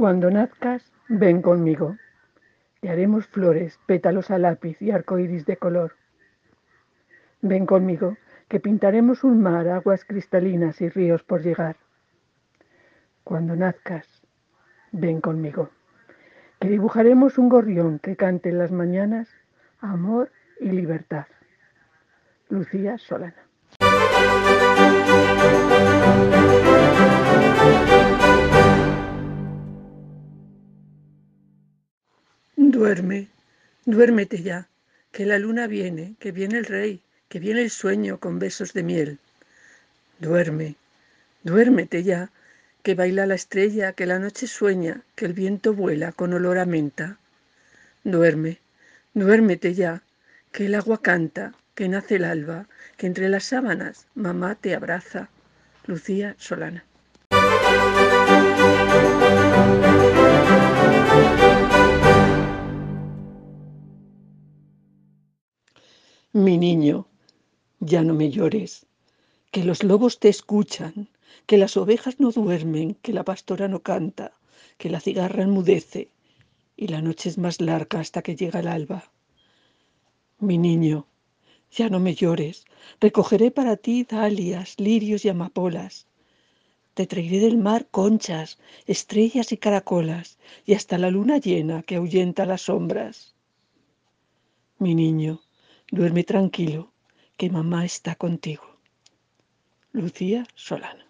Cuando 0.00 0.30
nazcas, 0.30 0.82
ven 1.08 1.42
conmigo. 1.42 1.98
Y 2.80 2.88
haremos 2.88 3.26
flores, 3.26 3.78
pétalos 3.84 4.30
a 4.30 4.38
lápiz 4.38 4.80
y 4.80 4.92
arcoíris 4.92 5.44
de 5.44 5.58
color. 5.58 5.92
Ven 7.42 7.66
conmigo, 7.66 8.16
que 8.48 8.60
pintaremos 8.60 9.24
un 9.24 9.42
mar, 9.42 9.68
aguas 9.68 10.06
cristalinas 10.06 10.80
y 10.80 10.88
ríos 10.88 11.22
por 11.22 11.42
llegar. 11.42 11.76
Cuando 13.24 13.54
nazcas, 13.56 14.06
ven 14.90 15.20
conmigo, 15.20 15.68
que 16.60 16.70
dibujaremos 16.70 17.36
un 17.36 17.50
gorrión 17.50 17.98
que 17.98 18.16
cante 18.16 18.48
en 18.48 18.56
las 18.56 18.72
mañanas 18.72 19.28
amor 19.80 20.32
y 20.60 20.70
libertad. 20.70 21.26
Lucía 22.48 22.96
Solana. 22.96 23.44
Duerme, 32.80 33.28
duérmete 33.84 34.42
ya, 34.42 34.66
que 35.12 35.26
la 35.26 35.38
luna 35.38 35.66
viene, 35.66 36.14
que 36.18 36.32
viene 36.32 36.56
el 36.56 36.64
rey, 36.64 37.02
que 37.28 37.38
viene 37.38 37.60
el 37.60 37.70
sueño 37.70 38.18
con 38.18 38.38
besos 38.38 38.72
de 38.72 38.82
miel. 38.82 39.18
Duerme, 40.18 40.76
duérmete 41.42 42.02
ya, 42.02 42.30
que 42.82 42.94
baila 42.94 43.26
la 43.26 43.34
estrella, 43.34 43.92
que 43.92 44.06
la 44.06 44.18
noche 44.18 44.46
sueña, 44.46 45.02
que 45.14 45.26
el 45.26 45.34
viento 45.34 45.74
vuela 45.74 46.12
con 46.12 46.32
olor 46.32 46.56
a 46.56 46.64
menta. 46.64 47.18
Duerme, 48.02 48.60
duérmete 49.12 49.74
ya, 49.74 50.02
que 50.50 50.64
el 50.64 50.74
agua 50.74 51.02
canta, 51.02 51.52
que 51.74 51.86
nace 51.86 52.16
el 52.16 52.24
alba, 52.24 52.66
que 52.96 53.06
entre 53.06 53.28
las 53.28 53.44
sábanas 53.44 54.06
mamá 54.14 54.54
te 54.54 54.74
abraza. 54.74 55.28
Lucía 55.86 56.34
Solana. 56.38 56.82
Mi 66.32 66.58
niño, 66.58 67.08
ya 67.80 68.02
no 68.02 68.14
me 68.14 68.30
llores, 68.30 68.86
que 69.50 69.64
los 69.64 69.82
lobos 69.82 70.20
te 70.20 70.28
escuchan, 70.28 71.08
que 71.46 71.58
las 71.58 71.76
ovejas 71.76 72.20
no 72.20 72.30
duermen, 72.30 72.94
que 73.02 73.12
la 73.12 73.24
pastora 73.24 73.66
no 73.66 73.82
canta, 73.82 74.38
que 74.78 74.90
la 74.90 75.00
cigarra 75.00 75.42
enmudece 75.42 76.12
y 76.76 76.86
la 76.86 77.02
noche 77.02 77.30
es 77.30 77.36
más 77.36 77.60
larga 77.60 77.98
hasta 77.98 78.22
que 78.22 78.36
llega 78.36 78.60
el 78.60 78.68
alba. 78.68 79.10
Mi 80.38 80.56
niño, 80.56 81.08
ya 81.72 81.88
no 81.88 81.98
me 81.98 82.14
llores, 82.14 82.64
recogeré 83.00 83.50
para 83.50 83.76
ti 83.76 84.04
dalias, 84.04 84.78
lirios 84.78 85.24
y 85.24 85.30
amapolas. 85.30 86.06
Te 86.94 87.08
traeré 87.08 87.40
del 87.40 87.58
mar 87.58 87.88
conchas, 87.90 88.60
estrellas 88.86 89.50
y 89.50 89.56
caracolas, 89.56 90.38
y 90.64 90.74
hasta 90.74 90.96
la 90.96 91.10
luna 91.10 91.38
llena 91.38 91.82
que 91.82 91.96
ahuyenta 91.96 92.46
las 92.46 92.62
sombras. 92.62 93.34
Mi 94.78 94.94
niño, 94.94 95.40
Duerme 95.92 96.22
tranquilo, 96.22 96.92
que 97.36 97.50
mamá 97.50 97.84
está 97.84 98.14
contigo. 98.14 98.62
Lucía 99.90 100.46
Solana. 100.54 101.04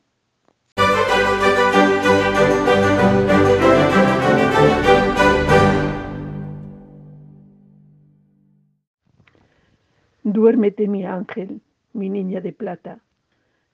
Duérmete, 10.22 10.88
mi 10.88 11.04
ángel, 11.04 11.60
mi 11.92 12.08
niña 12.08 12.40
de 12.40 12.54
plata, 12.54 13.00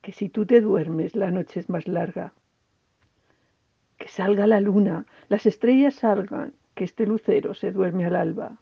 que 0.02 0.10
si 0.10 0.28
tú 0.28 0.44
te 0.44 0.60
duermes 0.60 1.14
la 1.14 1.30
noche 1.30 1.60
es 1.60 1.68
más 1.68 1.86
larga. 1.86 2.32
Que 3.96 4.08
salga 4.08 4.48
la 4.48 4.60
luna, 4.60 5.06
las 5.28 5.46
estrellas 5.46 5.94
salgan, 5.94 6.52
que 6.74 6.82
este 6.82 7.06
lucero 7.06 7.54
se 7.54 7.70
duerme 7.70 8.06
al 8.06 8.16
alba 8.16 8.58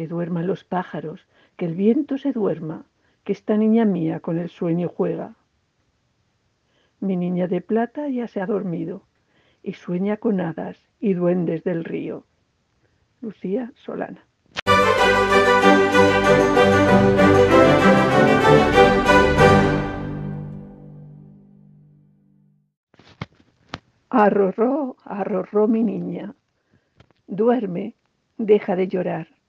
que 0.00 0.08
duerman 0.08 0.46
los 0.46 0.64
pájaros, 0.64 1.26
que 1.58 1.66
el 1.66 1.74
viento 1.74 2.16
se 2.16 2.32
duerma, 2.32 2.86
que 3.22 3.32
esta 3.32 3.58
niña 3.58 3.84
mía 3.84 4.20
con 4.20 4.38
el 4.38 4.48
sueño 4.48 4.88
juega. 4.88 5.34
Mi 7.00 7.18
niña 7.18 7.48
de 7.48 7.60
plata 7.60 8.08
ya 8.08 8.26
se 8.26 8.40
ha 8.40 8.46
dormido 8.46 9.02
y 9.62 9.74
sueña 9.74 10.16
con 10.16 10.40
hadas 10.40 10.78
y 11.00 11.12
duendes 11.12 11.64
del 11.64 11.84
río. 11.84 12.24
Lucía 13.20 13.72
Solana. 13.74 14.24
Arrorró, 24.08 24.96
arrorró 25.04 25.68
mi 25.68 25.84
niña. 25.84 26.34
Duerme, 27.26 27.96
deja 28.38 28.76
de 28.76 28.88
llorar 28.88 29.39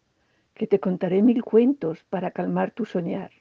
que 0.54 0.68
te 0.68 0.80
contaré 0.80 1.22
mil 1.22 1.44
cuentos 1.44 2.04
para 2.10 2.32
calmar 2.32 2.72
tu 2.72 2.86
soñar. 2.86 3.32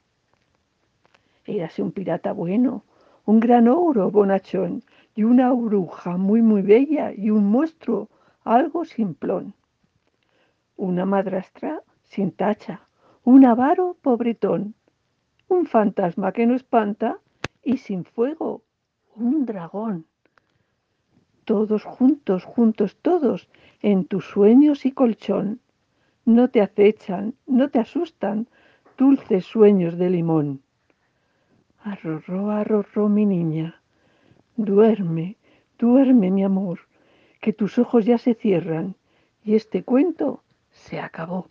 Érase 1.45 1.81
un 1.81 1.91
pirata 1.91 2.31
bueno, 2.31 2.83
un 3.25 3.39
gran 3.39 3.67
oro 3.67 4.11
bonachón, 4.11 4.83
y 5.15 5.23
una 5.23 5.51
bruja 5.51 6.17
muy 6.17 6.41
muy 6.41 6.61
bella, 6.61 7.11
y 7.11 7.29
un 7.29 7.45
monstruo 7.45 8.09
algo 8.43 8.85
simplón. 8.85 9.53
Una 10.77 11.05
madrastra 11.05 11.81
sin 12.03 12.31
tacha, 12.31 12.87
un 13.23 13.45
avaro 13.45 13.97
pobretón, 14.01 14.73
un 15.47 15.65
fantasma 15.65 16.31
que 16.31 16.45
no 16.45 16.55
espanta, 16.55 17.19
y 17.63 17.77
sin 17.77 18.05
fuego, 18.05 18.63
un 19.15 19.45
dragón. 19.45 20.05
Todos 21.45 21.83
juntos, 21.83 22.43
juntos 22.45 22.97
todos, 23.01 23.49
en 23.81 24.05
tus 24.05 24.25
sueños 24.25 24.85
y 24.85 24.91
colchón 24.91 25.59
no 26.25 26.49
te 26.49 26.61
acechan, 26.61 27.35
no 27.47 27.69
te 27.69 27.79
asustan, 27.79 28.47
dulces 28.97 29.45
sueños 29.45 29.97
de 29.97 30.09
limón. 30.09 30.61
Arrorró, 31.83 32.51
arrorró 32.51 33.09
mi 33.09 33.25
niña, 33.25 33.81
duerme, 34.55 35.37
duerme 35.79 36.29
mi 36.29 36.43
amor, 36.43 36.81
que 37.39 37.53
tus 37.53 37.79
ojos 37.79 38.05
ya 38.05 38.17
se 38.17 38.35
cierran 38.35 38.95
y 39.43 39.55
este 39.55 39.83
cuento 39.83 40.43
se 40.69 40.99
acabó. 40.99 41.49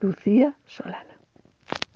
Lucía 0.00 0.56
Solana. 0.66 1.19